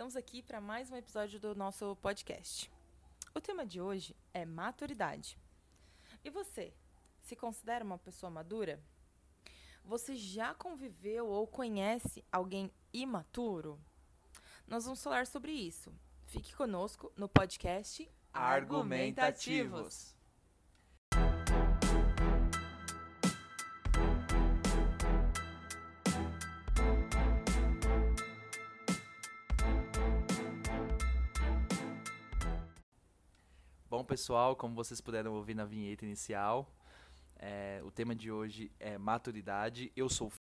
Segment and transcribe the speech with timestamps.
[0.00, 2.72] Estamos aqui para mais um episódio do nosso podcast.
[3.34, 5.38] O tema de hoje é maturidade.
[6.24, 6.72] E você,
[7.20, 8.80] se considera uma pessoa madura?
[9.84, 13.78] Você já conviveu ou conhece alguém imaturo?
[14.66, 15.92] Nós vamos falar sobre isso.
[16.24, 20.16] Fique conosco no podcast Argumentativos.
[34.00, 36.74] Bom, pessoal, como vocês puderam ouvir na vinheta inicial,
[37.36, 39.92] é, o tema de hoje é maturidade.
[39.94, 40.32] Eu sou o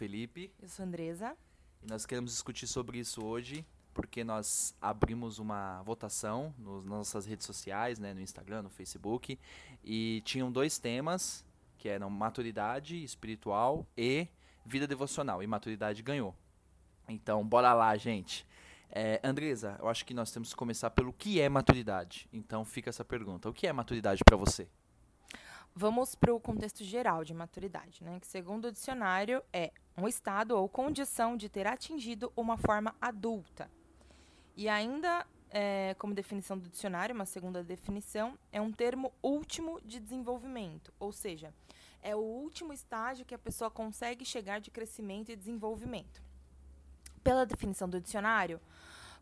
[0.00, 1.36] Felipe Eu sou Andresa.
[1.82, 7.26] e nós queremos discutir sobre isso hoje porque nós abrimos uma votação nos, nas nossas
[7.26, 9.38] redes sociais, né, no Instagram, no Facebook,
[9.84, 11.44] e tinham dois temas
[11.76, 14.26] que eram maturidade espiritual e
[14.64, 15.42] vida devocional.
[15.42, 16.34] E maturidade ganhou.
[17.06, 18.46] Então, bora lá, gente.
[18.94, 22.28] É, Andresa, eu acho que nós temos que começar pelo que é maturidade.
[22.30, 24.68] Então, fica essa pergunta: o que é maturidade para você?
[25.74, 28.20] Vamos para o contexto geral de maturidade, né?
[28.20, 33.70] Que segundo o dicionário é um estado ou condição de ter atingido uma forma adulta.
[34.54, 39.98] E ainda, é, como definição do dicionário, uma segunda definição, é um termo último de
[39.98, 41.54] desenvolvimento, ou seja,
[42.02, 46.22] é o último estágio que a pessoa consegue chegar de crescimento e desenvolvimento.
[47.24, 48.60] Pela definição do dicionário,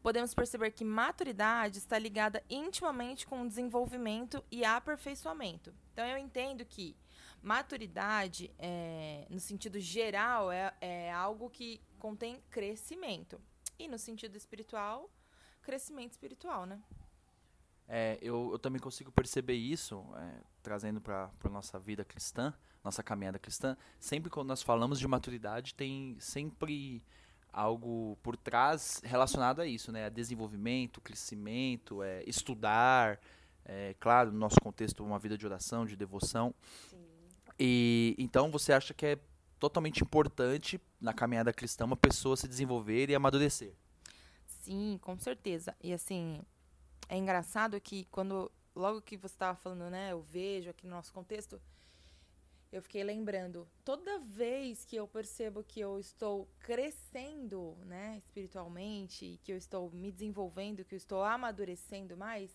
[0.02, 5.74] podemos perceber que maturidade está ligada intimamente com o desenvolvimento e aperfeiçoamento.
[5.92, 6.96] Então, eu entendo que
[7.42, 13.40] maturidade, é, no sentido geral, é, é algo que contém crescimento.
[13.78, 15.10] E no sentido espiritual,
[15.62, 16.82] crescimento espiritual, né?
[17.88, 23.02] É, eu, eu também consigo perceber isso, é, trazendo para a nossa vida cristã, nossa
[23.02, 23.76] caminhada cristã.
[23.98, 27.02] Sempre quando nós falamos de maturidade, tem sempre
[27.52, 30.06] algo por trás relacionado a isso, né?
[30.06, 33.20] A desenvolvimento, crescimento, é, estudar,
[33.64, 36.54] é, claro, no nosso contexto, uma vida de oração, de devoção.
[36.88, 36.98] Sim.
[37.58, 39.18] E então você acha que é
[39.58, 43.74] totalmente importante na caminhada cristã uma pessoa se desenvolver e amadurecer?
[44.46, 45.76] Sim, com certeza.
[45.82, 46.40] E assim,
[47.08, 51.12] é engraçado que quando logo que você estava falando, né, eu vejo aqui no nosso
[51.12, 51.60] contexto,
[52.72, 59.52] eu fiquei lembrando, toda vez que eu percebo que eu estou crescendo, né, espiritualmente, que
[59.52, 62.50] eu estou me desenvolvendo, que eu estou amadurecendo mais,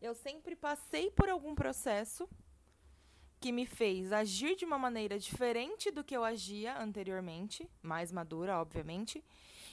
[0.00, 2.26] eu sempre passei por algum processo
[3.38, 8.58] que me fez agir de uma maneira diferente do que eu agia anteriormente, mais madura,
[8.58, 9.22] obviamente,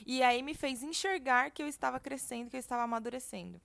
[0.06, 3.60] e aí me fez enxergar que eu estava crescendo, que eu estava amadurecendo.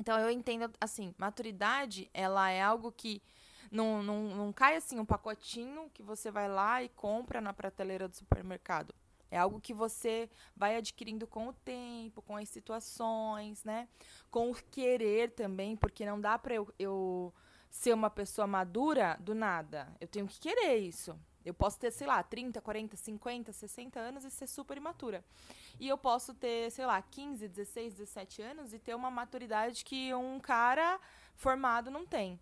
[0.00, 3.22] Então eu entendo assim, maturidade, ela é algo que
[3.70, 8.08] não, não, não cai assim um pacotinho que você vai lá e compra na prateleira
[8.08, 8.94] do supermercado.
[9.30, 13.86] É algo que você vai adquirindo com o tempo, com as situações, né?
[14.30, 17.34] Com o querer também, porque não dá para eu, eu
[17.70, 19.94] ser uma pessoa madura do nada.
[20.00, 21.18] Eu tenho que querer isso.
[21.44, 25.24] Eu posso ter, sei lá, 30, 40, 50, 60 anos e ser super imatura.
[25.78, 30.12] E eu posso ter, sei lá, 15, 16, 17 anos e ter uma maturidade que
[30.14, 31.00] um cara
[31.36, 32.38] formado não tem.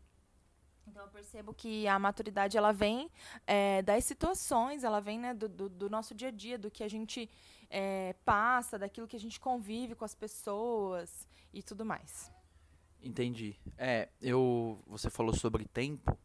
[0.86, 3.10] Então eu percebo que a maturidade ela vem
[3.46, 6.84] é, das situações, ela vem né, do, do, do, nosso dia a dia, do que
[6.84, 7.28] a gente
[7.68, 12.32] é, passa, daquilo que a gente convive com as pessoas e tudo mais.
[13.02, 13.56] Entendi.
[13.76, 16.16] É, eu você falou sobre tempo,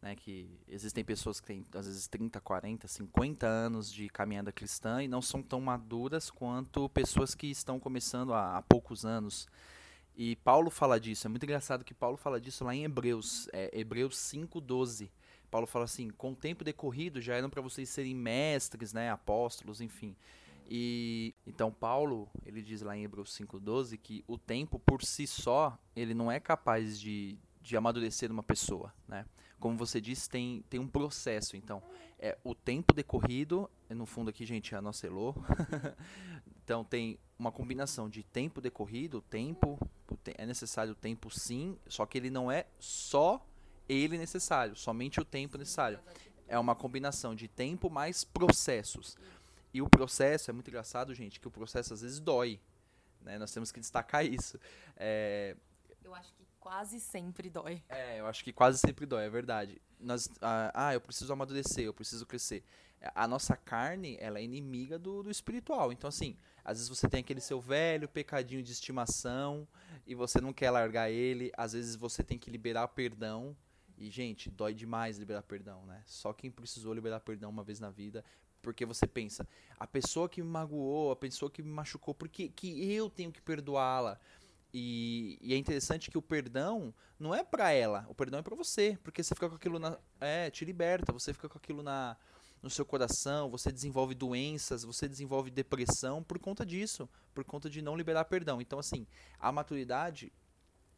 [0.00, 5.02] né, que existem pessoas que têm às vezes 30, 40, 50 anos de caminhada cristã
[5.02, 9.48] e não são tão maduras quanto pessoas que estão começando há, há poucos anos.
[10.16, 13.70] E Paulo fala disso, é muito engraçado que Paulo fala disso lá em Hebreus, é,
[13.72, 15.10] Hebreus 5:12.
[15.50, 19.80] Paulo fala assim: "Com o tempo decorrido já eram para vocês serem mestres, né, apóstolos,
[19.80, 20.16] enfim".
[20.68, 25.78] E então Paulo, ele diz lá em Hebreus 5:12 que o tempo por si só,
[25.96, 29.26] ele não é capaz de, de amadurecer uma pessoa, né?
[29.62, 31.56] Como você disse, tem, tem um processo.
[31.56, 31.80] Então,
[32.18, 35.36] é o tempo decorrido, no fundo aqui, gente, é a nossa Elô.
[36.64, 39.78] então, tem uma combinação de tempo decorrido, tempo,
[40.36, 43.44] é necessário o tempo sim, só que ele não é só
[43.88, 46.00] ele necessário, somente o tempo necessário.
[46.46, 49.16] É uma combinação de tempo mais processos.
[49.72, 52.60] E o processo, é muito engraçado, gente, que o processo às vezes dói.
[53.20, 53.38] Né?
[53.38, 54.58] Nós temos que destacar isso.
[54.96, 55.56] É...
[56.04, 57.82] Eu acho que quase sempre dói.
[57.88, 59.82] É, eu acho que quase sempre dói, é verdade.
[59.98, 62.62] Nós, ah, ah, eu preciso amadurecer, eu preciso crescer.
[63.16, 65.92] A nossa carne, ela é inimiga do, do espiritual.
[65.92, 69.66] Então, assim, às vezes você tem aquele seu velho pecadinho de estimação
[70.06, 71.50] e você não quer largar ele.
[71.56, 73.56] Às vezes você tem que liberar perdão.
[73.98, 76.00] E, gente, dói demais liberar perdão, né?
[76.06, 78.24] Só quem precisou liberar perdão uma vez na vida
[78.62, 79.46] Porque você pensa,
[79.78, 83.32] a pessoa que me magoou, a pessoa que me machucou, por que, que eu tenho
[83.32, 84.20] que perdoá-la?
[84.74, 88.56] E, e, é interessante que o perdão não é para ela, o perdão é para
[88.56, 92.16] você, porque você fica com aquilo na, é, te liberta, você fica com aquilo na
[92.62, 97.82] no seu coração, você desenvolve doenças, você desenvolve depressão por conta disso, por conta de
[97.82, 98.60] não liberar perdão.
[98.60, 99.04] Então assim,
[99.38, 100.32] a maturidade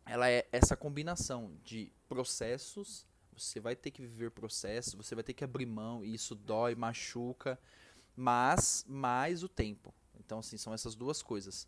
[0.05, 5.33] ela é essa combinação de processos, você vai ter que viver processos, você vai ter
[5.33, 7.59] que abrir mão, e isso dói, machuca,
[8.15, 9.95] mas mais o tempo.
[10.21, 11.67] Então assim, são essas duas coisas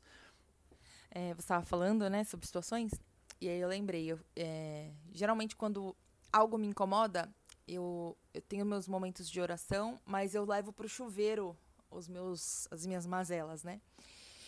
[1.16, 2.92] é, você estava falando, né, sobre situações,
[3.40, 5.96] e aí eu lembrei, eu, é, geralmente quando
[6.30, 7.34] algo me incomoda,
[7.66, 11.56] eu, eu tenho meus momentos de oração, mas eu levo para o chuveiro
[11.90, 13.80] os meus, as minhas mazelas, né?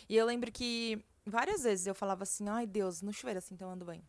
[0.07, 3.83] E eu lembro que várias vezes eu falava assim, ai Deus, no chuveiro assim, tomando
[3.83, 4.03] banho.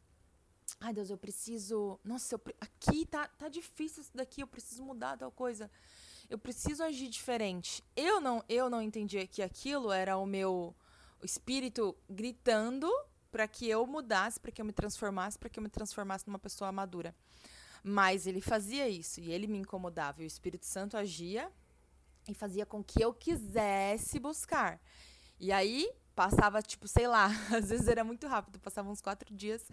[0.80, 1.98] Ai Deus, eu preciso.
[2.04, 5.70] Nossa, eu, aqui tá, tá difícil isso daqui, eu preciso mudar tal coisa.
[6.28, 7.82] Eu preciso agir diferente.
[7.96, 10.74] Eu não, eu não entendia que aquilo era o meu
[11.22, 12.90] o espírito gritando
[13.30, 16.38] para que eu mudasse, para que eu me transformasse, para que eu me transformasse numa
[16.38, 17.14] pessoa madura.
[17.82, 20.22] Mas ele fazia isso e ele me incomodava.
[20.22, 21.50] E o Espírito Santo agia
[22.28, 24.80] e fazia com que eu quisesse buscar.
[25.38, 27.26] E aí passava, tipo, sei lá,
[27.56, 29.66] às vezes era muito rápido, passava uns quatro dias.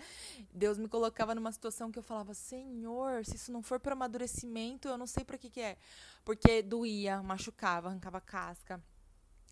[0.54, 4.88] Deus me colocava numa situação que eu falava: Senhor, se isso não for para amadurecimento,
[4.88, 5.78] eu não sei para que, que é.
[6.24, 8.82] Porque doía, machucava, arrancava casca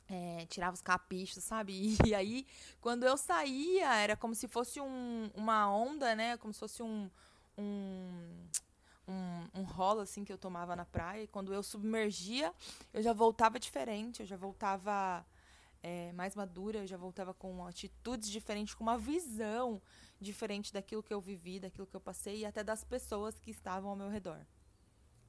[0.07, 1.97] é, tirava os caprichos, sabe?
[2.05, 2.45] E aí,
[2.81, 6.37] quando eu saía, era como se fosse um, uma onda, né?
[6.37, 7.09] Como se fosse um,
[7.57, 8.47] um,
[9.07, 11.23] um, um rolo, assim, que eu tomava na praia.
[11.23, 12.53] E quando eu submergia,
[12.93, 15.25] eu já voltava diferente, eu já voltava
[15.81, 19.81] é, mais madura, eu já voltava com atitudes diferentes, com uma visão
[20.19, 23.89] diferente daquilo que eu vivi, daquilo que eu passei e até das pessoas que estavam
[23.89, 24.39] ao meu redor.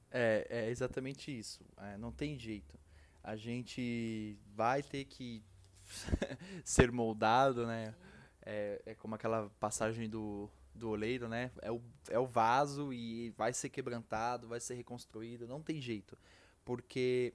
[0.09, 1.65] É, é exatamente isso.
[1.77, 2.79] É, não tem jeito
[3.27, 5.43] a gente vai ter que
[6.63, 7.93] ser moldado, né?
[8.41, 11.51] É, é, como aquela passagem do, do oleiro, né?
[11.61, 16.17] É o, é o vaso e vai ser quebrantado, vai ser reconstruído, não tem jeito.
[16.63, 17.33] Porque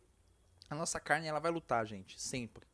[0.71, 2.67] a nossa carne, ela vai lutar, gente, sempre.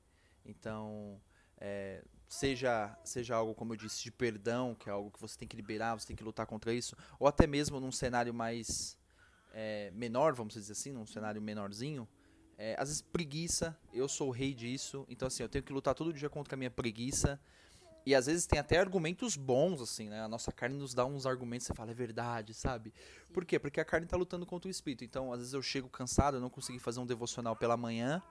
[0.44, 1.20] Então,
[1.56, 5.49] é, seja, seja algo, como eu disse, de perdão, que é algo que você tem
[5.49, 8.97] que liberar, você tem que lutar contra isso, ou até mesmo num cenário mais
[9.53, 12.09] é, menor, vamos dizer assim, num cenário menorzinho,
[12.58, 15.94] é, às vezes preguiça, eu sou o rei disso, então assim, eu tenho que lutar
[15.94, 17.40] todo dia contra a minha preguiça.
[18.05, 20.22] E às vezes tem até argumentos bons, assim, né?
[20.22, 22.90] A nossa carne nos dá uns argumentos, você fala, é verdade, sabe?
[22.96, 23.32] Sim.
[23.34, 23.58] Por quê?
[23.58, 25.05] Porque a carne está lutando contra o espírito.
[25.05, 28.22] Então, às vezes eu chego cansado, eu não consegui fazer um devocional pela manhã.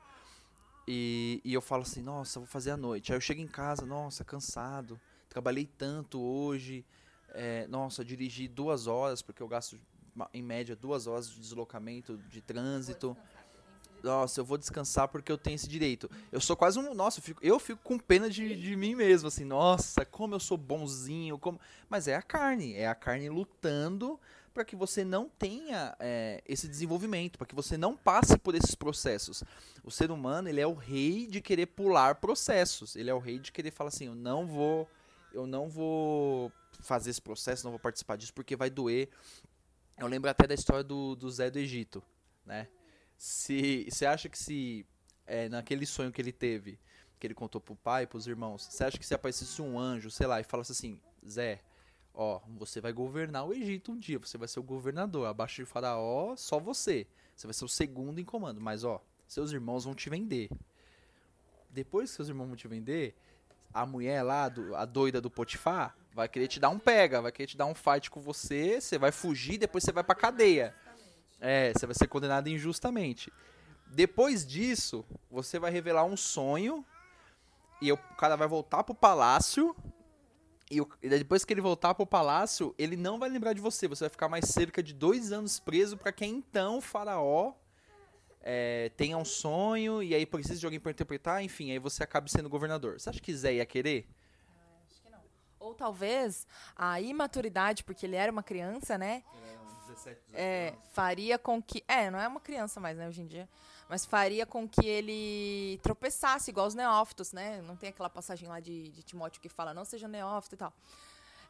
[0.88, 3.12] E, e eu falo assim, nossa, vou fazer à noite.
[3.12, 5.00] Aí eu chego em casa, nossa, cansado.
[5.30, 6.84] Trabalhei tanto hoje.
[7.30, 9.80] É, nossa, dirigi duas horas, porque eu gasto
[10.34, 13.16] em média duas horas de deslocamento, de trânsito
[14.04, 16.10] nossa, eu vou descansar porque eu tenho esse direito.
[16.32, 19.28] Eu sou quase um, nossa, eu fico, eu fico com pena de, de mim mesmo,
[19.28, 21.60] assim, nossa, como eu sou bonzinho, como...
[21.90, 24.20] Mas é a carne, é a carne lutando
[24.58, 28.74] para que você não tenha é, esse desenvolvimento, para que você não passe por esses
[28.74, 29.44] processos.
[29.84, 33.38] O ser humano, ele é o rei de querer pular processos, ele é o rei
[33.38, 34.90] de querer falar assim, eu não vou,
[35.32, 39.10] eu não vou fazer esse processo, não vou participar disso porque vai doer.
[39.96, 42.04] Eu lembro até da história do, do Zé do Egito,
[42.44, 42.68] né?
[43.18, 44.86] Se você acha que se
[45.26, 46.80] é, naquele sonho que ele teve,
[47.20, 50.28] que ele contou pro pai, pros irmãos, você acha que se aparecesse um anjo, sei
[50.28, 51.62] lá, e falasse assim, Zé,
[52.14, 55.66] ó, você vai governar o Egito um dia, você vai ser o governador, abaixo de
[55.66, 57.08] Faraó, só você.
[57.36, 60.50] Você vai ser o segundo em comando, mas ó, seus irmãos vão te vender.
[61.70, 63.16] Depois que seus irmãos vão te vender,
[63.74, 67.32] a mulher lá, do, a doida do Potifar, vai querer te dar um pega, vai
[67.32, 70.74] querer te dar um fight com você, você vai fugir, depois você vai pra cadeia.
[71.40, 73.32] É, você vai ser condenado injustamente.
[73.88, 76.86] Depois disso, você vai revelar um sonho
[77.82, 79.76] e o cara vai voltar pro palácio.
[80.70, 83.88] E, o, e depois que ele voltar pro palácio, ele não vai lembrar de você.
[83.88, 87.54] Você vai ficar mais cerca de dois anos preso para que então o faraó
[88.42, 91.42] é, tenha um sonho e aí precisa de alguém para interpretar.
[91.44, 93.00] Enfim, aí você acabe sendo governador.
[93.00, 94.08] Você acha que Zé ia querer?
[94.90, 95.22] Acho que não.
[95.60, 99.24] Ou talvez a imaturidade, porque ele era uma criança, né?
[99.54, 99.57] É
[100.04, 101.84] 17, é, faria com que.
[101.88, 103.50] É, não é uma criança mais, né, hoje em dia.
[103.90, 107.62] Mas faria com que ele tropeçasse, igual os neófitos, né?
[107.62, 110.74] Não tem aquela passagem lá de, de Timóteo que fala, não seja neófito e tal.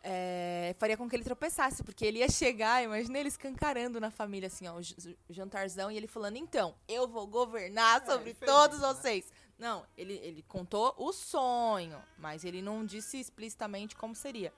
[0.04, 4.48] É, faria com que ele tropeçasse, porque ele ia chegar, imagina ele escancarando na família,
[4.48, 8.88] assim, ó, o jantarzão, e ele falando, então, eu vou governar é, sobre todos isso,
[8.88, 8.94] né?
[8.94, 9.25] vocês.
[9.25, 9.68] Né?
[9.68, 14.54] Não, ele, ele contou o sonho, mas ele não disse explicitamente como seria.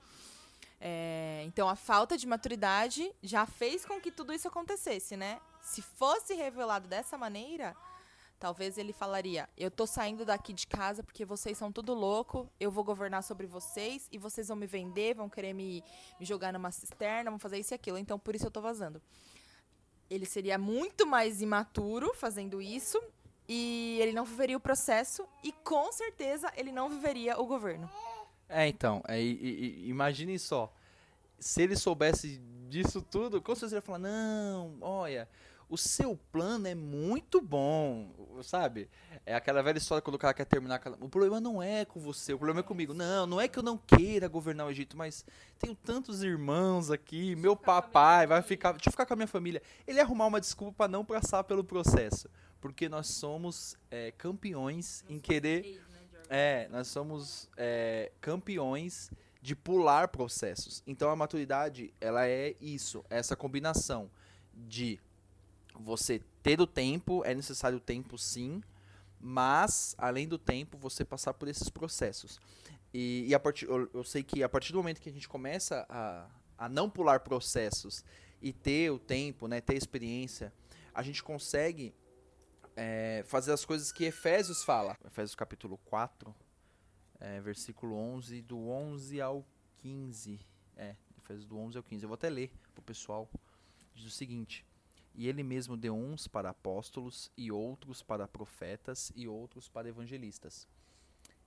[0.80, 5.38] É, então, a falta de maturidade já fez com que tudo isso acontecesse, né?
[5.60, 7.76] Se fosse revelado dessa maneira,
[8.40, 12.70] Talvez ele falaria: Eu tô saindo daqui de casa porque vocês são tudo louco, eu
[12.70, 15.84] vou governar sobre vocês e vocês vão me vender, vão querer me,
[16.18, 19.00] me jogar numa cisterna, vão fazer isso e aquilo, então por isso eu tô vazando.
[20.08, 22.98] Ele seria muito mais imaturo fazendo isso
[23.46, 27.90] e ele não viveria o processo e com certeza ele não viveria o governo.
[28.50, 30.72] É, então, é, e, e, imagine só.
[31.38, 32.38] Se ele soubesse
[32.68, 35.28] disso tudo, com certeza ele ia falar: Não, olha,
[35.68, 38.10] o seu plano é muito bom,
[38.42, 38.88] sabe?
[39.24, 40.74] É aquela velha história quando o cara quer terminar.
[40.74, 40.96] Aquela...
[41.00, 42.92] O problema não é com você, o problema é comigo.
[42.92, 45.24] Não, não é que eu não queira governar o Egito, mas
[45.60, 48.72] tenho tantos irmãos aqui, meu papai vai ficar.
[48.72, 49.62] Deixa eu ficar com a minha família.
[49.86, 52.28] Ele ia arrumar uma desculpa para não passar pelo processo.
[52.60, 55.80] Porque nós somos é, campeões em querer.
[56.32, 59.10] É, nós somos é, campeões
[59.42, 60.80] de pular processos.
[60.86, 64.08] Então a maturidade, ela é isso, essa combinação
[64.54, 65.00] de
[65.74, 68.62] você ter o tempo, é necessário o tempo sim,
[69.20, 72.40] mas além do tempo, você passar por esses processos.
[72.94, 75.28] E, e a partir, eu, eu, sei que a partir do momento que a gente
[75.28, 78.04] começa a, a não pular processos
[78.40, 80.52] e ter o tempo, né, ter experiência,
[80.94, 81.92] a gente consegue
[82.82, 84.96] é, fazer as coisas que Efésios fala.
[85.04, 86.34] Efésios capítulo 4,
[87.20, 89.44] é, versículo 11, do 11 ao
[89.76, 90.40] 15.
[90.78, 92.02] É, Efésios do 11 ao 15.
[92.02, 93.28] Eu vou até ler pro pessoal.
[93.94, 94.64] Diz o seguinte:
[95.14, 100.66] e ele mesmo deu uns para apóstolos, e outros para profetas, e outros para evangelistas,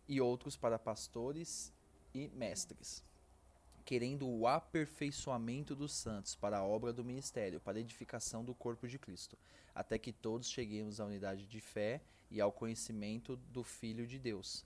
[0.08, 1.74] e outros para pastores
[2.14, 3.04] e mestres,
[3.86, 8.88] querendo o aperfeiçoamento dos santos para a obra do ministério, para a edificação do corpo
[8.88, 9.38] de Cristo,
[9.74, 14.66] até que todos cheguemos à unidade de fé e ao conhecimento do Filho de Deus,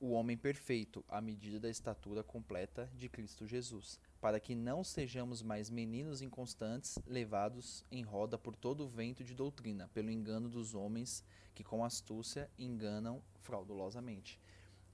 [0.00, 5.42] o homem perfeito, à medida da estatura completa de Cristo Jesus para que não sejamos
[5.42, 10.76] mais meninos inconstantes, levados em roda por todo o vento de doutrina, pelo engano dos
[10.76, 14.38] homens que com astúcia enganam fraudulosamente.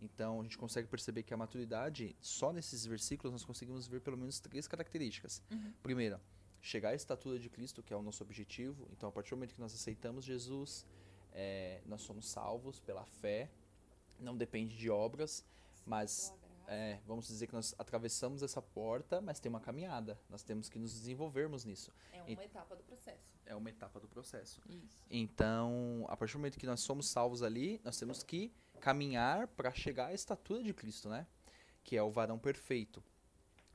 [0.01, 4.17] Então a gente consegue perceber que a maturidade, só nesses versículos nós conseguimos ver pelo
[4.17, 5.43] menos três características.
[5.51, 5.73] Uhum.
[5.83, 6.21] Primeira,
[6.61, 8.89] chegar à estatura de Cristo, que é o nosso objetivo.
[8.93, 10.87] Então a partir do momento que nós aceitamos Jesus,
[11.33, 13.51] é, nós somos salvos pela fé,
[14.21, 15.45] não depende de obras,
[15.87, 16.33] mas
[16.71, 20.21] é, vamos dizer que nós atravessamos essa porta, mas tem uma caminhada.
[20.29, 21.91] Nós temos que nos desenvolvermos nisso.
[22.13, 23.35] É uma e, etapa do processo.
[23.47, 24.61] É uma etapa do processo.
[24.69, 25.01] Isso.
[25.11, 29.73] Então, a partir do momento que nós somos salvos ali, nós temos que caminhar para
[29.73, 31.27] chegar à estatura de Cristo, né?
[31.83, 33.03] Que é o varão perfeito.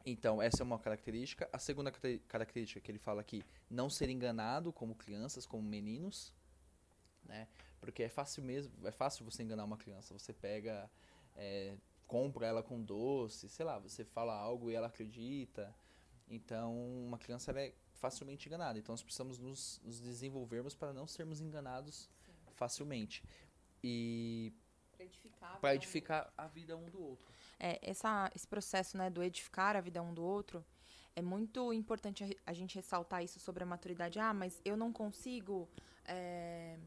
[0.06, 1.50] Então, essa é uma característica.
[1.52, 1.92] A segunda
[2.28, 6.32] característica que ele fala aqui, não ser enganado como crianças, como meninos,
[7.24, 7.48] né?
[7.80, 10.14] Porque é fácil mesmo, é fácil você enganar uma criança.
[10.14, 10.88] Você pega
[11.36, 11.76] é,
[12.07, 15.75] compra ela com doce, sei lá, você fala algo e ela acredita.
[16.27, 18.77] Então, uma criança é facilmente enganada.
[18.79, 22.31] Então, nós precisamos nos, nos desenvolvermos para não sermos enganados Sim.
[22.53, 23.24] facilmente.
[23.83, 24.53] E
[25.60, 27.27] para edificar, a vida um do outro.
[27.60, 30.63] É, essa, esse processo né, do edificar a vida um do outro
[31.15, 34.19] é muito importante a, a gente ressaltar isso sobre a maturidade.
[34.19, 35.69] Ah, mas eu não consigo.
[36.05, 36.77] É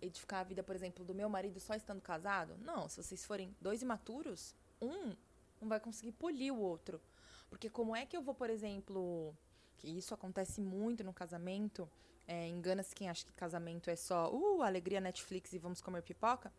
[0.00, 2.56] edificar a vida, por exemplo, do meu marido só estando casado?
[2.58, 5.14] Não, se vocês forem dois imaturos, um
[5.60, 7.00] não vai conseguir polir o outro.
[7.48, 9.34] Porque como é que eu vou, por exemplo,
[9.76, 11.88] que isso acontece muito no casamento,
[12.26, 16.52] é, engana-se quem acha que casamento é só, uh, alegria Netflix e vamos comer pipoca.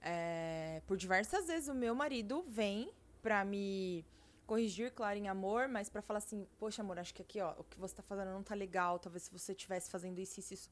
[0.00, 4.04] É, por diversas vezes o meu marido vem pra me
[4.46, 7.64] corrigir, claro, em amor, mas para falar assim, poxa, amor, acho que aqui, ó, o
[7.64, 10.70] que você tá fazendo não tá legal, talvez se você estivesse fazendo isso, isso, isso.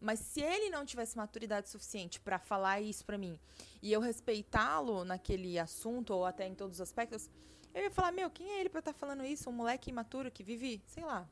[0.00, 3.38] Mas se ele não tivesse maturidade suficiente para falar isso para mim
[3.82, 7.28] e eu respeitá-lo naquele assunto ou até em todos os aspectos,
[7.74, 9.50] eu ia falar: Meu, quem é ele para estar tá falando isso?
[9.50, 11.28] Um moleque imaturo que vive, sei lá,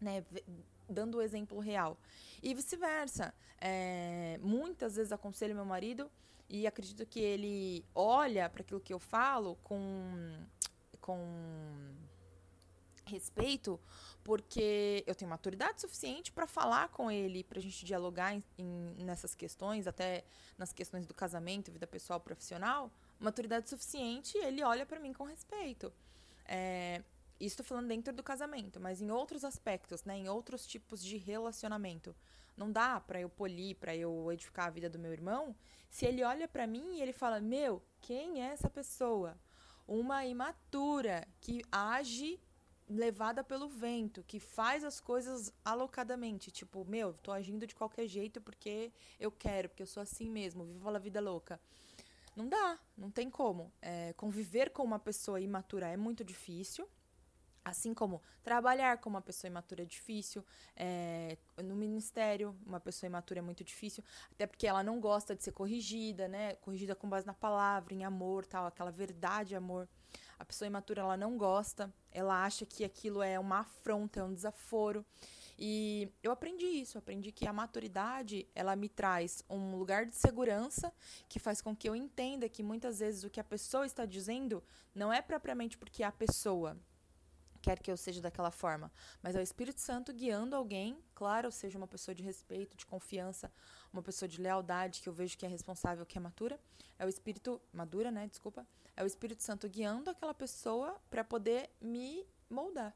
[0.00, 0.24] né?
[0.88, 1.98] Dando o exemplo real.
[2.42, 3.34] E vice-versa.
[3.58, 6.10] É, muitas vezes aconselho meu marido
[6.48, 9.82] e acredito que ele olha para aquilo que eu falo com.
[11.00, 11.26] com
[13.06, 13.80] respeito,
[14.24, 19.04] porque eu tenho maturidade suficiente para falar com ele, para a gente dialogar em, em,
[19.04, 20.24] nessas questões, até
[20.58, 25.92] nas questões do casamento, vida pessoal, profissional, maturidade suficiente, ele olha para mim com respeito.
[26.44, 27.02] É,
[27.38, 31.16] isso estou falando dentro do casamento, mas em outros aspectos, né, em outros tipos de
[31.16, 32.14] relacionamento,
[32.56, 35.54] não dá para eu polir, para eu edificar a vida do meu irmão,
[35.90, 39.38] se ele olha para mim e ele fala: "Meu, quem é essa pessoa?"
[39.86, 42.40] Uma imatura que age
[42.88, 46.50] levada pelo vento, que faz as coisas alocadamente.
[46.50, 50.64] Tipo, meu, tô agindo de qualquer jeito porque eu quero, porque eu sou assim mesmo,
[50.64, 51.60] vivo a vida louca.
[52.36, 53.72] Não dá, não tem como.
[53.80, 56.88] É, conviver com uma pessoa imatura é muito difícil.
[57.64, 63.40] Assim como trabalhar com uma pessoa imatura é difícil, é, no ministério, uma pessoa imatura
[63.40, 66.54] é muito difícil, até porque ela não gosta de ser corrigida, né?
[66.56, 69.88] Corrigida com base na palavra, em amor, tal, aquela verdade, amor.
[70.38, 74.34] A pessoa imatura, ela não gosta, ela acha que aquilo é uma afronta, é um
[74.34, 75.04] desaforo.
[75.58, 80.92] E eu aprendi isso, aprendi que a maturidade, ela me traz um lugar de segurança
[81.28, 84.62] que faz com que eu entenda que muitas vezes o que a pessoa está dizendo
[84.94, 86.76] não é propriamente porque a pessoa,
[87.62, 91.78] quer que eu seja daquela forma, mas é o Espírito Santo guiando alguém, claro, seja
[91.78, 93.50] uma pessoa de respeito, de confiança,
[93.92, 96.58] uma pessoa de lealdade, que eu vejo que é responsável, que é matura,
[96.98, 98.26] é o Espírito madura, né?
[98.26, 98.66] Desculpa,
[98.96, 102.94] é o Espírito Santo guiando aquela pessoa para poder me moldar.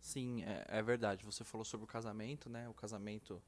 [0.00, 1.24] Sim, é, é, verdade.
[1.24, 2.68] Você falou sobre o casamento, né?
[2.68, 3.42] O casamento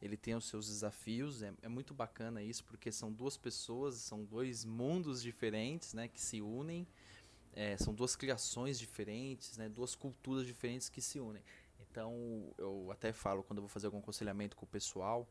[0.00, 1.42] ele tem os seus desafios.
[1.42, 6.08] É, é muito bacana isso porque são duas pessoas, são dois mundos diferentes, né?
[6.08, 6.86] Que se unem
[7.52, 11.42] é, são duas criações diferentes, né, duas culturas diferentes que se unem.
[11.80, 15.28] Então, eu até falo, quando eu vou fazer algum aconselhamento com o pessoal,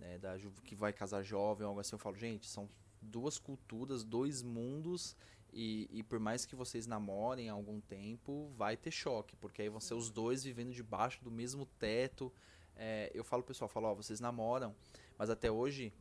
[0.00, 2.68] né, da, que vai casar jovem, algo assim, eu falo, gente, são
[3.00, 5.16] duas culturas, dois mundos,
[5.52, 9.68] e, e por mais que vocês namorem há algum tempo, vai ter choque, porque aí
[9.68, 12.32] vão ser os dois vivendo debaixo do mesmo teto.
[12.76, 14.74] É, eu falo, pessoal, falo, ó, vocês namoram,
[15.18, 15.92] mas até hoje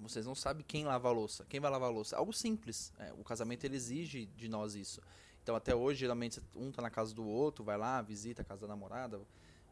[0.00, 1.44] vocês não sabem quem lava a louça.
[1.48, 2.16] Quem vai lavar a louça?
[2.16, 2.92] Algo simples.
[2.98, 5.00] É, o casamento ele exige de nós isso.
[5.42, 8.62] Então até hoje, geralmente, um tá na casa do outro, vai lá, visita a casa
[8.62, 9.20] da namorada.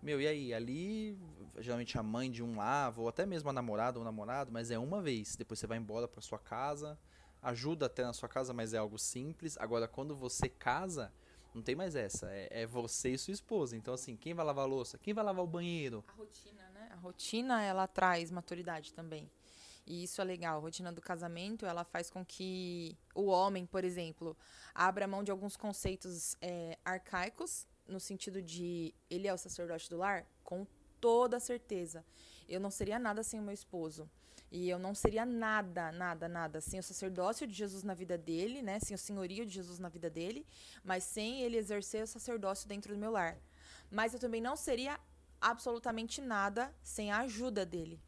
[0.07, 0.55] Meu, e aí?
[0.55, 1.19] Ali,
[1.59, 4.79] geralmente a mãe de um lava, ou até mesmo a namorada ou namorado, mas é
[4.79, 5.35] uma vez.
[5.35, 6.97] Depois você vai embora para sua casa,
[7.43, 9.59] ajuda até na sua casa, mas é algo simples.
[9.59, 11.13] Agora, quando você casa,
[11.53, 12.31] não tem mais essa.
[12.31, 13.77] É, é, você e sua esposa.
[13.77, 14.97] Então, assim, quem vai lavar a louça?
[14.97, 16.05] Quem vai lavar o banheiro?
[16.07, 16.89] A rotina, né?
[16.93, 19.29] A rotina, ela traz maturidade também.
[19.85, 20.59] E isso é legal.
[20.59, 24.37] A rotina do casamento, ela faz com que o homem, por exemplo,
[24.73, 29.99] abra mão de alguns conceitos é, arcaicos, no sentido de ele é o sacerdote do
[29.99, 30.67] lar, com
[31.01, 32.05] toda certeza.
[32.49, 34.09] Eu não seria nada sem o meu esposo.
[34.51, 38.63] E eu não seria nada, nada, nada sem o sacerdócio de Jesus na vida dele,
[38.63, 38.79] né?
[38.79, 40.47] Sem o senhorio de Jesus na vida dele,
[40.85, 43.37] mas sem ele exercer o sacerdócio dentro do meu lar.
[43.91, 44.99] Mas eu também não seria
[45.41, 48.01] absolutamente nada sem a ajuda dele.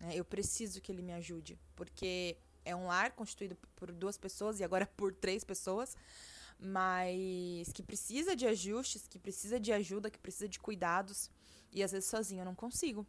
[0.00, 0.16] Né?
[0.16, 4.64] Eu preciso que ele me ajude, porque é um lar constituído por duas pessoas e
[4.64, 5.96] agora por três pessoas,
[6.58, 11.30] mas que precisa de ajustes, que precisa de ajuda, que precisa de cuidados
[11.72, 13.06] e às vezes sozinho eu não consigo.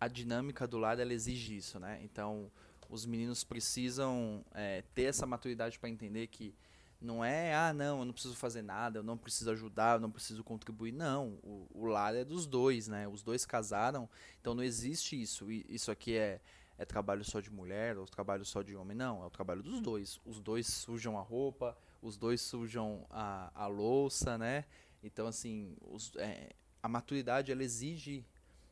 [0.00, 2.00] A dinâmica do lar ela exige isso, né?
[2.02, 2.50] Então
[2.88, 6.54] os meninos precisam é, ter essa maturidade para entender que
[7.00, 10.10] não é, ah, não, eu não preciso fazer nada, eu não preciso ajudar, eu não
[10.10, 10.92] preciso contribuir.
[10.92, 13.08] Não, o, o lar é dos dois, né?
[13.08, 14.08] Os dois casaram,
[14.40, 15.50] então não existe isso.
[15.50, 16.40] Isso aqui é,
[16.76, 18.96] é trabalho só de mulher ou trabalho só de homem.
[18.96, 20.20] Não, é o trabalho dos dois.
[20.26, 24.64] Os dois sujam a roupa, os dois sujam a, a louça, né?
[25.02, 26.50] Então, assim, os, é,
[26.82, 28.24] a maturidade, ela exige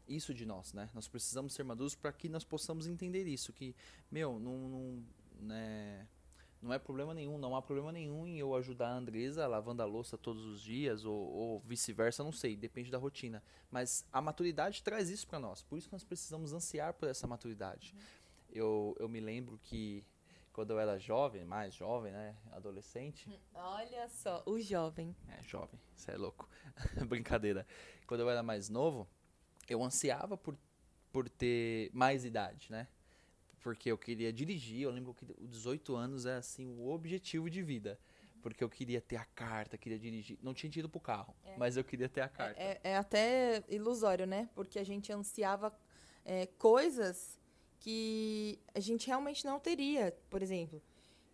[0.06, 0.88] isso de nós, né?
[0.94, 3.74] Nós precisamos ser maduros para que nós possamos entender isso, que,
[4.10, 5.04] meu, não, não
[5.40, 6.06] né
[6.60, 9.84] não é problema nenhum, não há problema nenhum em eu ajudar a Andresa lavando a
[9.84, 13.42] louça todos os dias ou, ou vice-versa, não sei, depende da rotina.
[13.70, 17.28] Mas a maturidade traz isso para nós, por isso que nós precisamos ansiar por essa
[17.28, 17.94] maturidade.
[17.94, 18.00] Uhum.
[18.50, 20.04] Eu, eu me lembro que
[20.58, 23.30] quando eu era jovem, mais jovem, né, adolescente.
[23.54, 25.14] Olha só, o jovem.
[25.28, 26.48] É, jovem, isso é louco.
[27.08, 27.64] Brincadeira.
[28.08, 29.08] Quando eu era mais novo,
[29.68, 30.58] eu ansiava por,
[31.12, 32.88] por ter mais idade, né?
[33.60, 34.80] porque eu queria dirigir.
[34.80, 37.96] Eu lembro que os 18 anos é assim o objetivo de vida.
[38.42, 40.40] Porque eu queria ter a carta, queria dirigir.
[40.42, 41.56] Não tinha tido pro carro, é.
[41.56, 42.60] mas eu queria ter a carta.
[42.60, 44.48] É, é, é até ilusório, né?
[44.56, 45.72] Porque a gente ansiava
[46.24, 47.37] é, coisas
[47.78, 50.16] que a gente realmente não teria.
[50.28, 50.82] Por exemplo,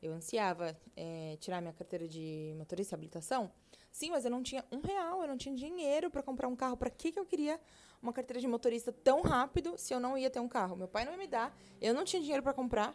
[0.03, 3.51] eu ansiava é, tirar minha carteira de motorista e habilitação.
[3.91, 6.77] Sim, mas eu não tinha um real, eu não tinha dinheiro para comprar um carro.
[6.77, 7.61] Para que, que eu queria
[8.03, 10.77] uma carteira de motorista tão rápido se eu não ia ter um carro?
[10.77, 12.95] Meu pai não ia me dar, eu não tinha dinheiro para comprar,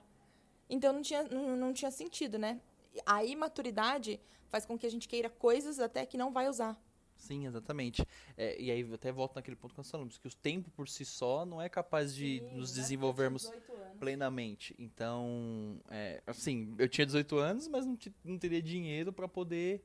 [0.69, 2.59] então não tinha, não, não tinha sentido, né?
[3.05, 6.79] A imaturidade faz com que a gente queira coisas até que não vai usar.
[7.19, 8.03] Sim, exatamente.
[8.35, 10.87] É, e aí eu até volto naquele ponto que nós falamos, que o tempo por
[10.87, 13.51] si só não é capaz de Sim, nos desenvolvermos
[13.99, 14.73] plenamente.
[14.79, 19.83] Então, é, assim, eu tinha 18 anos, mas não, não teria dinheiro para poder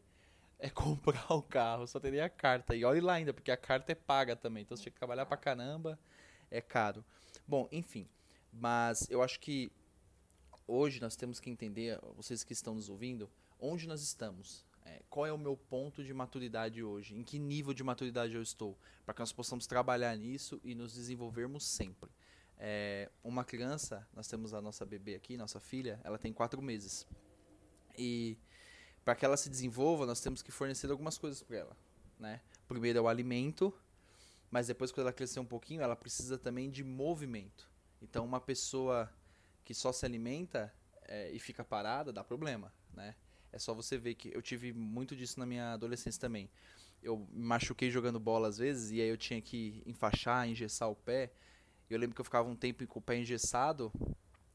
[0.58, 2.74] é comprar o carro, só teria a carta.
[2.74, 4.62] E olhe lá ainda, porque a carta é paga também.
[4.62, 5.98] Então você tinha que trabalhar pra caramba,
[6.50, 7.04] é caro.
[7.46, 8.08] Bom, enfim.
[8.52, 9.70] Mas eu acho que
[10.66, 14.64] hoje nós temos que entender, vocês que estão nos ouvindo, onde nós estamos.
[14.84, 17.14] É, qual é o meu ponto de maturidade hoje?
[17.14, 18.78] Em que nível de maturidade eu estou?
[19.04, 22.10] Para que nós possamos trabalhar nisso e nos desenvolvermos sempre.
[22.58, 27.06] É, uma criança, nós temos a nossa bebê aqui, nossa filha, ela tem quatro meses.
[27.96, 28.36] E
[29.04, 31.76] para que ela se desenvolva, nós temos que fornecer algumas coisas para ela,
[32.18, 32.40] né?
[32.68, 33.74] Primeiro é o alimento,
[34.50, 37.70] mas depois quando ela crescer um pouquinho, ela precisa também de movimento.
[38.00, 39.12] Então, uma pessoa
[39.64, 43.14] que só se alimenta é, e fica parada dá problema, né?
[43.54, 46.50] É só você ver que eu tive muito disso na minha adolescência também.
[47.00, 50.96] Eu me machuquei jogando bola às vezes e aí eu tinha que enfaixar, engessar o
[50.96, 51.30] pé.
[51.88, 53.92] Eu lembro que eu ficava um tempo com o pé engessado,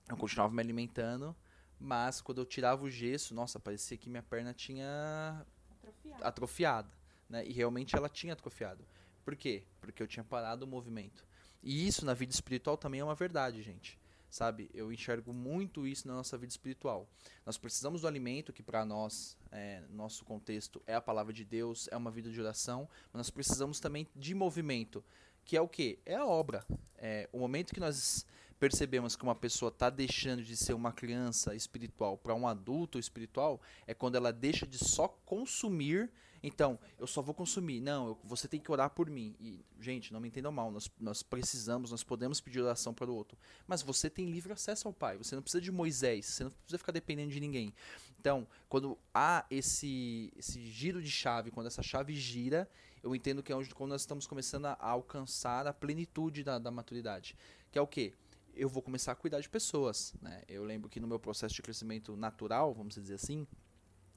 [0.10, 1.34] eu continuava me alimentando,
[1.80, 6.90] mas quando eu tirava o gesso, nossa, parecia que minha perna tinha atrofiado, atrofiada,
[7.30, 7.48] né?
[7.48, 8.86] E realmente ela tinha atrofiado.
[9.24, 9.64] Por quê?
[9.80, 11.26] Porque eu tinha parado o movimento.
[11.64, 13.98] E isso na vida espiritual também é uma verdade, gente.
[14.30, 14.70] Sabe?
[14.74, 17.10] Eu enxergo muito isso na nossa vida espiritual.
[17.46, 21.88] Nós precisamos do alimento, que para nós, é, nosso contexto, é a palavra de Deus,
[21.92, 25.04] é uma vida de oração, mas nós precisamos também de movimento,
[25.44, 26.00] que é o que?
[26.06, 26.66] É a obra.
[26.98, 28.26] É, o momento que nós
[28.60, 33.62] percebemos que uma pessoa está deixando de ser uma criança espiritual para um adulto espiritual,
[33.88, 37.82] é quando ela deixa de só consumir então, eu só vou consumir.
[37.82, 39.36] Não, eu, você tem que orar por mim.
[39.40, 40.72] E, gente, não me entendam mal.
[40.72, 43.38] Nós, nós precisamos, nós podemos pedir oração para o outro.
[43.68, 45.18] Mas você tem livre acesso ao Pai.
[45.18, 46.26] Você não precisa de Moisés.
[46.26, 47.74] Você não precisa ficar dependendo de ninguém.
[48.20, 52.70] Então, quando há esse, esse giro de chave, quando essa chave gira,
[53.04, 56.72] eu entendo que é onde, quando nós estamos começando a alcançar a plenitude da, da
[56.72, 57.36] maturidade.
[57.72, 58.14] Que é o quê?
[58.54, 60.14] Eu vou começar a cuidar de pessoas.
[60.22, 60.44] Né?
[60.48, 63.48] Eu lembro que no meu processo de crescimento natural, vamos dizer assim,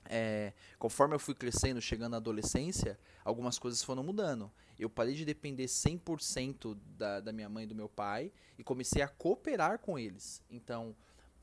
[0.07, 4.51] é, conforme eu fui crescendo, chegando à adolescência, algumas coisas foram mudando.
[4.79, 9.03] Eu parei de depender 100% da, da minha mãe e do meu pai e comecei
[9.03, 10.43] a cooperar com eles.
[10.51, 10.95] Então,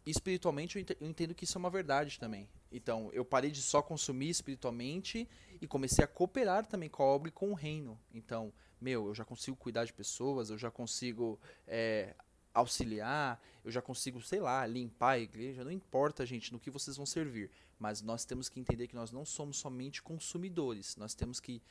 [0.05, 2.49] espiritualmente, eu entendo que isso é uma verdade também.
[2.71, 5.27] Então, eu parei de só consumir espiritualmente
[5.61, 7.99] e comecei a cooperar também com a obra e com o reino.
[8.13, 12.15] Então, meu, eu já consigo cuidar de pessoas, eu já consigo é,
[12.53, 16.97] auxiliar, eu já consigo, sei lá, limpar a igreja, não importa, gente, no que vocês
[16.97, 21.39] vão servir, mas nós temos que entender que nós não somos somente consumidores, nós temos
[21.39, 21.61] que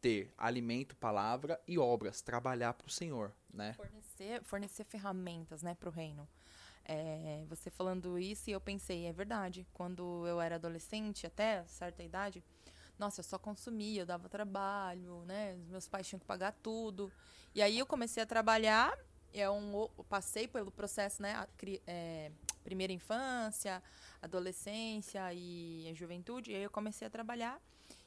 [0.00, 3.74] ter alimento, palavra e obras, trabalhar para o Senhor, né?
[3.74, 6.26] Fornecer, fornecer ferramentas, né, para o reino.
[6.84, 9.66] É, você falando isso e eu pensei, é verdade.
[9.72, 12.42] Quando eu era adolescente, até certa idade,
[12.98, 15.56] nossa, eu só consumia, eu dava trabalho, né?
[15.68, 17.12] Meus pais tinham que pagar tudo.
[17.54, 18.98] E aí eu comecei a trabalhar
[19.32, 21.46] é um passei pelo processo, né?
[21.86, 22.30] É,
[22.62, 23.82] primeira infância,
[24.20, 26.52] adolescência e juventude.
[26.52, 27.60] E aí eu comecei a trabalhar.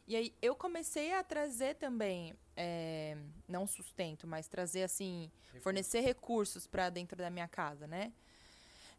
[0.06, 3.16] E aí eu comecei a trazer também, é,
[3.48, 5.32] não sustento, mas trazer assim,
[5.62, 8.12] fornecer recursos para dentro da minha casa, né?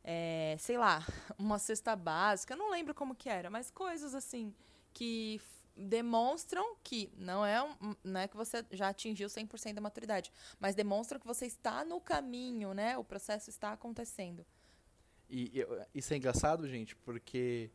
[0.03, 1.07] É, sei lá,
[1.39, 4.55] uma cesta básica, não lembro como que era, mas coisas assim
[4.95, 5.41] que
[5.77, 10.75] demonstram que não é, um, não é que você já atingiu 100% da maturidade, mas
[10.75, 12.97] demonstram que você está no caminho, né?
[12.97, 14.47] O processo está acontecendo.
[15.29, 17.71] E, e isso é engraçado, gente, porque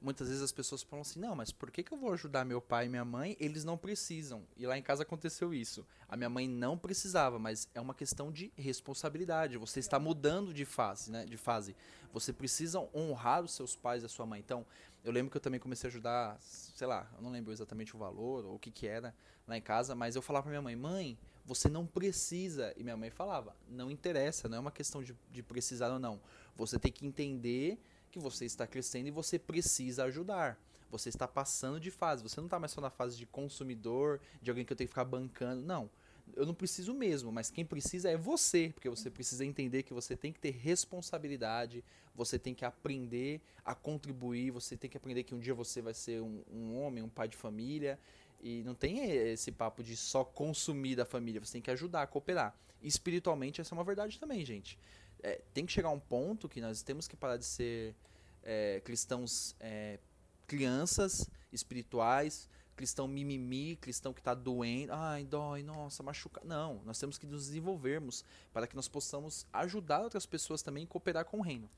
[0.00, 2.60] muitas vezes as pessoas falam assim: não, mas por que, que eu vou ajudar meu
[2.60, 3.36] pai e minha mãe?
[3.38, 4.46] Eles não precisam.
[4.56, 5.86] E lá em casa aconteceu isso.
[6.08, 9.58] A minha mãe não precisava, mas é uma questão de responsabilidade.
[9.58, 11.24] Você está mudando de fase, né?
[11.24, 11.76] De fase.
[12.12, 14.40] Você precisa honrar os seus pais e a sua mãe.
[14.40, 14.66] Então,
[15.02, 17.98] eu lembro que eu também comecei a ajudar, sei lá, eu não lembro exatamente o
[17.98, 19.14] valor ou o que que era
[19.46, 22.72] lá em casa, mas eu falava pra minha mãe, mãe, você não precisa.
[22.76, 26.20] E minha mãe falava, não interessa, não é uma questão de, de precisar ou não.
[26.54, 30.60] Você tem que entender que você está crescendo e você precisa ajudar.
[30.90, 32.22] Você está passando de fase.
[32.22, 34.92] Você não está mais só na fase de consumidor, de alguém que eu tenho que
[34.92, 35.62] ficar bancando.
[35.62, 35.90] Não
[36.36, 40.16] eu não preciso mesmo, mas quem precisa é você, porque você precisa entender que você
[40.16, 45.34] tem que ter responsabilidade, você tem que aprender a contribuir, você tem que aprender que
[45.34, 47.98] um dia você vai ser um, um homem, um pai de família,
[48.42, 52.54] e não tem esse papo de só consumir da família, você tem que ajudar, cooperar.
[52.82, 54.78] E espiritualmente, essa é uma verdade também, gente.
[55.22, 57.94] É, tem que chegar a um ponto que nós temos que parar de ser
[58.42, 59.98] é, cristãos é,
[60.46, 62.48] crianças espirituais,
[62.80, 66.40] cristão mimimi, cristão que está doendo, ai, dói, nossa, machuca.
[66.42, 70.86] Não, nós temos que nos desenvolvermos para que nós possamos ajudar outras pessoas também a
[70.86, 71.68] cooperar com o reino.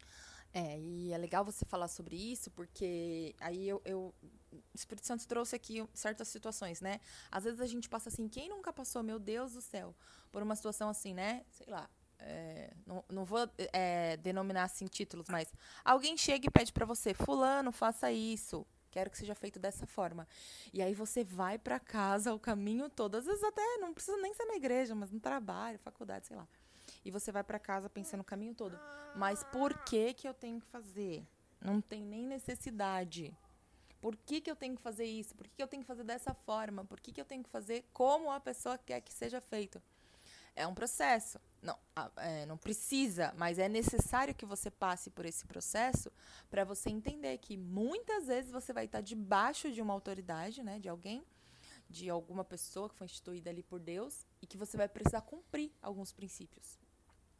[0.54, 4.14] É, e é legal você falar sobre isso, porque aí eu, eu
[4.52, 7.00] o Espírito Santo trouxe aqui certas situações, né?
[7.32, 9.96] Às vezes a gente passa assim, quem nunca passou, meu Deus do céu,
[10.30, 11.44] por uma situação assim, né?
[11.50, 13.40] Sei lá, é, não, não vou
[13.72, 15.52] é, denominar assim títulos, mas
[15.84, 18.64] alguém chega e pede para você, fulano, faça isso.
[18.92, 20.28] Quero que seja feito dessa forma.
[20.72, 24.32] E aí você vai para casa o caminho todo, às vezes até não precisa nem
[24.34, 26.46] ser na igreja, mas no trabalho, faculdade, sei lá.
[27.04, 28.78] E você vai para casa pensando o caminho todo.
[29.16, 31.26] Mas por que que eu tenho que fazer?
[31.60, 33.34] Não tem nem necessidade.
[34.00, 35.34] Por que, que eu tenho que fazer isso?
[35.34, 36.84] Por que, que eu tenho que fazer dessa forma?
[36.84, 39.80] Por que, que eu tenho que fazer como a pessoa quer que seja feito?
[40.56, 41.40] É um processo.
[41.62, 41.78] Não,
[42.16, 46.10] é, não precisa, mas é necessário que você passe por esse processo
[46.50, 50.88] para você entender que muitas vezes você vai estar debaixo de uma autoridade, né, de
[50.88, 51.24] alguém,
[51.88, 55.70] de alguma pessoa que foi instituída ali por Deus e que você vai precisar cumprir
[55.80, 56.80] alguns princípios.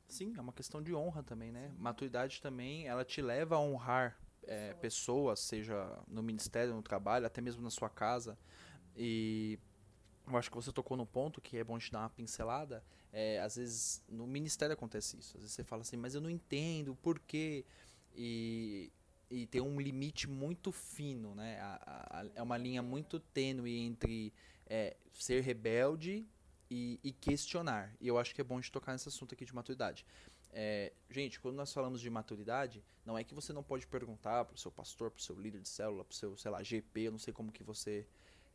[0.09, 1.71] Sim, é uma questão de honra também, né?
[1.71, 1.79] Sim.
[1.79, 7.41] Maturidade também, ela te leva a honrar é, pessoas, seja no ministério, no trabalho, até
[7.41, 8.39] mesmo na sua casa.
[8.95, 9.59] E
[10.27, 12.85] eu acho que você tocou no ponto que é bom te dar uma pincelada.
[13.13, 15.37] É, às vezes no ministério acontece isso.
[15.37, 17.65] Às vezes você fala assim, mas eu não entendo por quê.
[18.15, 18.91] E,
[19.31, 21.61] e tem um limite muito fino, né?
[21.61, 24.33] A, a, é uma linha muito tênue entre
[24.67, 26.27] é, ser rebelde
[26.71, 27.95] e, e, questionar.
[28.01, 30.07] E eu acho que é bom de tocar nesse assunto aqui de maturidade.
[30.51, 34.55] É, gente, quando nós falamos de maturidade, não é que você não pode perguntar para
[34.55, 37.01] o seu pastor, para o seu líder de célula, para o seu, sei lá, GP,
[37.01, 38.07] eu não sei como que você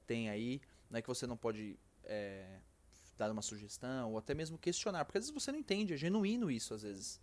[0.06, 2.60] tem aí, não é que você não pode é,
[3.18, 6.50] dar uma sugestão ou até mesmo questionar, porque às vezes você não entende, é genuíno
[6.52, 7.20] isso às vezes.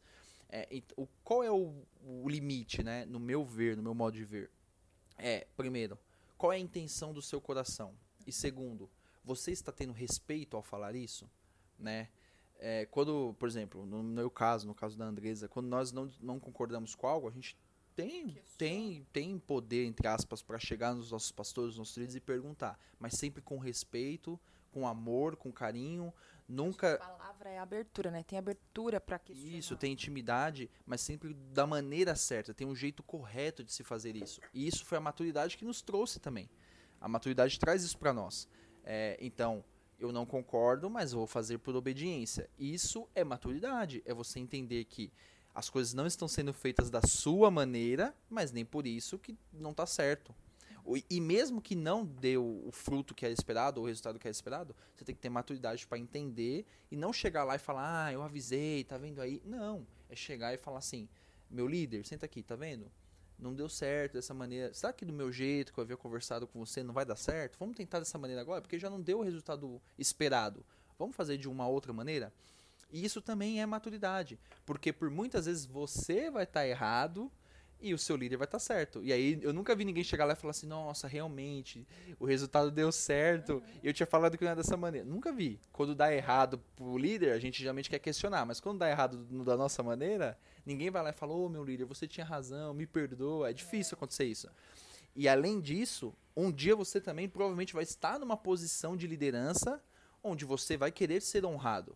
[0.48, 4.24] É, o, qual é o, o, limite, né, no meu ver, no meu modo de
[4.24, 4.50] ver?
[5.16, 5.98] É, primeiro,
[6.36, 7.94] qual é a intenção do seu coração?
[8.26, 8.90] E segundo,
[9.24, 11.28] você está tendo respeito ao falar isso?
[11.78, 12.08] Né?
[12.58, 16.38] É, quando, por exemplo, no meu caso, no caso da Andresa, quando nós não, não
[16.38, 17.56] concordamos com algo, a gente
[17.96, 22.20] tem, tem, tem poder, entre aspas, para chegar nos nossos pastores, nos nossos líderes e
[22.20, 24.38] perguntar, mas sempre com respeito,
[24.74, 26.12] com amor, com carinho,
[26.48, 26.96] nunca...
[26.96, 28.24] A palavra é abertura, né?
[28.24, 29.56] Tem abertura para questionar.
[29.56, 34.16] Isso, tem intimidade, mas sempre da maneira certa, tem um jeito correto de se fazer
[34.16, 34.40] isso.
[34.52, 36.50] E isso foi a maturidade que nos trouxe também.
[37.00, 38.48] A maturidade traz isso para nós.
[38.82, 39.64] É, então,
[39.96, 42.50] eu não concordo, mas vou fazer por obediência.
[42.58, 45.12] Isso é maturidade, é você entender que
[45.54, 49.70] as coisas não estão sendo feitas da sua maneira, mas nem por isso que não
[49.70, 50.34] está certo.
[51.08, 54.32] E mesmo que não dê o fruto que era esperado, ou o resultado que era
[54.32, 58.12] esperado, você tem que ter maturidade para entender e não chegar lá e falar, ah,
[58.12, 59.40] eu avisei, tá vendo aí?
[59.44, 59.86] Não.
[60.10, 61.08] É chegar e falar assim,
[61.50, 62.90] meu líder, senta aqui, tá vendo?
[63.38, 64.74] Não deu certo dessa maneira.
[64.74, 67.58] Será que do meu jeito que eu havia conversado com você não vai dar certo?
[67.58, 70.64] Vamos tentar dessa maneira agora, porque já não deu o resultado esperado.
[70.98, 72.32] Vamos fazer de uma outra maneira?
[72.92, 74.38] E isso também é maturidade.
[74.64, 77.30] Porque por muitas vezes você vai estar tá errado
[77.84, 79.02] e o seu líder vai estar tá certo.
[79.02, 81.86] E aí eu nunca vi ninguém chegar lá e falar assim, nossa, realmente,
[82.18, 83.62] o resultado deu certo.
[83.82, 85.06] E eu tinha falado que não é dessa maneira.
[85.06, 85.60] Nunca vi.
[85.70, 88.46] Quando dá errado pro líder, a gente geralmente quer questionar.
[88.46, 91.62] Mas quando dá errado da nossa maneira, ninguém vai lá e fala, ô oh, meu
[91.62, 93.50] líder, você tinha razão, me perdoa.
[93.50, 94.48] É difícil acontecer isso.
[95.14, 99.82] E além disso, um dia você também provavelmente vai estar numa posição de liderança
[100.22, 101.94] onde você vai querer ser honrado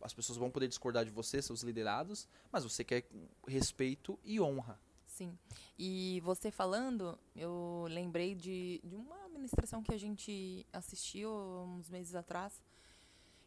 [0.00, 3.04] as pessoas vão poder discordar de você, seus liderados, mas você quer
[3.46, 4.78] respeito e honra.
[5.20, 5.38] Sim.
[5.78, 12.14] E você falando, eu lembrei de, de uma administração que a gente assistiu uns meses
[12.14, 12.62] atrás.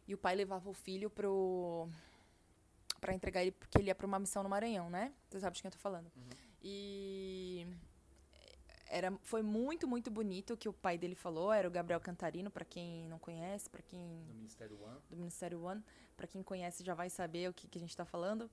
[0.06, 1.88] E o pai levava o filho pro
[3.00, 5.12] para entregar ele porque ele ia para uma missão no Maranhão, né?
[5.28, 6.06] Você sabe de quem eu tô falando.
[6.16, 6.22] Uhum.
[6.62, 7.66] E
[8.88, 11.52] era, foi muito, muito bonito o que o pai dele falou.
[11.52, 14.22] Era o Gabriel Cantarino, para quem não conhece, para quem.
[14.28, 15.00] Do Ministério One.
[15.10, 15.82] Do Ministério One.
[16.16, 18.48] Para quem conhece já vai saber o que, que a gente está falando.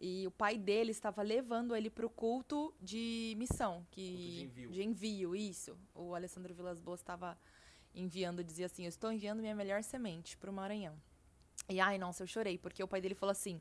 [0.00, 3.86] E o pai dele estava levando ele para o culto de missão.
[3.90, 4.70] Que, de envio.
[4.70, 5.76] De envio, isso.
[5.94, 7.38] O Alessandro Vilas Boas estava
[7.94, 10.94] enviando, dizia assim: Eu estou enviando minha melhor semente para o Maranhão.
[11.68, 13.60] E ai, nossa, eu chorei, porque o pai dele falou assim: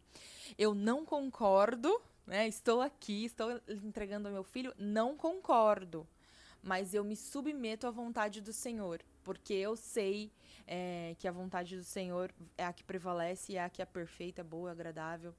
[0.57, 2.47] Eu não concordo né?
[2.47, 6.07] Estou aqui, estou entregando ao meu filho, não concordo,
[6.61, 10.31] mas eu me submeto à vontade do Senhor, porque eu sei
[10.67, 14.43] é, que a vontade do Senhor é a que prevalece, é a que é perfeita,
[14.43, 15.33] boa, agradável.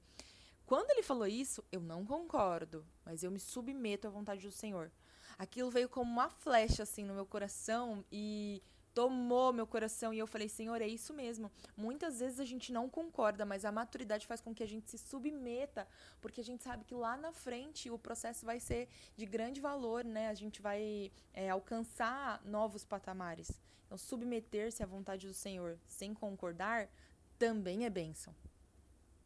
[0.71, 4.89] Quando ele falou isso, eu não concordo, mas eu me submeto à vontade do Senhor.
[5.37, 10.25] Aquilo veio como uma flecha assim no meu coração e tomou meu coração e eu
[10.25, 11.51] falei, Senhor, é isso mesmo.
[11.75, 14.97] Muitas vezes a gente não concorda, mas a maturidade faz com que a gente se
[14.97, 15.85] submeta,
[16.21, 20.05] porque a gente sabe que lá na frente o processo vai ser de grande valor,
[20.05, 20.29] né?
[20.29, 23.59] A gente vai é, alcançar novos patamares.
[23.87, 26.89] Então, submeter-se à vontade do Senhor sem concordar
[27.37, 28.33] também é bênção.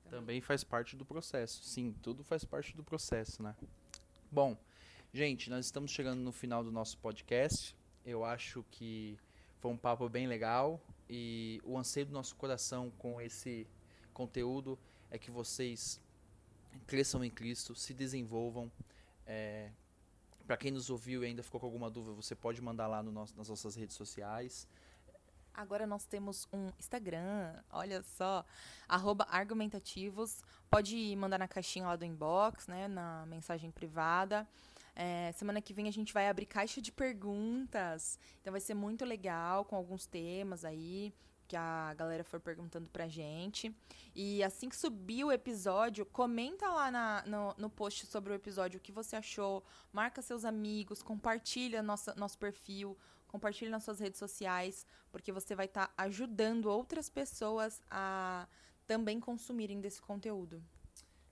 [0.10, 1.64] Também faz parte do processo.
[1.64, 3.56] Sim, tudo faz parte do processo, né?
[4.32, 4.58] Bom,
[5.14, 7.76] gente, nós estamos chegando no final do nosso podcast.
[8.06, 9.18] Eu acho que
[9.60, 13.68] foi um papo bem legal e o anseio do nosso coração com esse
[14.14, 14.78] conteúdo
[15.10, 16.00] é que vocês
[16.86, 18.72] cresçam em Cristo, se desenvolvam.
[19.26, 19.72] É,
[20.46, 23.12] Para quem nos ouviu e ainda ficou com alguma dúvida, você pode mandar lá no
[23.12, 24.68] nosso, nas nossas redes sociais.
[25.56, 28.46] Agora nós temos um Instagram, olha só,
[29.30, 30.44] argumentativos.
[30.70, 34.48] Pode mandar na caixinha lá do inbox, né, na mensagem privada.
[34.96, 38.20] É, semana que vem a gente vai abrir caixa de perguntas.
[38.42, 41.14] Então vai ser muito legal com alguns temas aí.
[41.48, 43.74] que a galera for perguntando pra gente.
[44.16, 48.80] E assim que subir o episódio, comenta lá na, no, no post sobre o episódio
[48.80, 49.64] o que você achou,
[49.94, 52.98] marca seus amigos, compartilha nossa, nosso perfil,
[53.36, 58.48] compartilha nas suas redes sociais, porque você vai estar tá ajudando outras pessoas a
[58.88, 60.64] também consumirem desse conteúdo.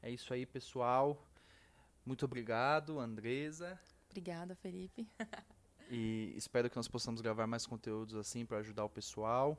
[0.02, 1.26] É isso aí, pessoal.
[2.06, 3.80] Muito obrigado, Andresa.
[4.10, 5.08] Obrigada, Felipe.
[5.90, 9.58] e espero que nós possamos gravar mais conteúdos assim para ajudar o pessoal.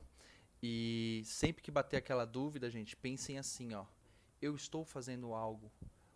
[0.61, 3.85] E sempre que bater aquela dúvida, gente, pensem assim, ó.
[4.39, 5.71] Eu estou fazendo algo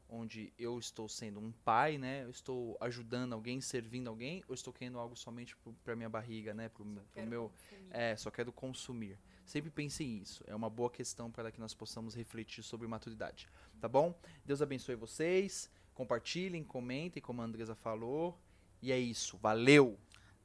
[0.10, 2.24] onde eu estou sendo um pai, né?
[2.24, 6.69] Eu estou ajudando alguém, servindo alguém, ou estou querendo algo somente para minha barriga, né?
[6.69, 6.86] Para o
[7.26, 7.88] meu, consumir.
[7.91, 9.17] é, só quero consumir.
[9.45, 10.43] Sempre pense nisso.
[10.48, 13.48] É uma boa questão para que nós possamos refletir sobre maturidade.
[13.80, 14.13] Tá bom?
[14.45, 15.69] Deus abençoe vocês.
[15.93, 18.39] Compartilhem, comentem, como a Andresa falou.
[18.82, 19.38] E é isso.
[19.38, 19.98] Valeu!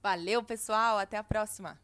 [0.03, 0.99] Valeu, pessoal.
[0.99, 1.79] Até a próxima.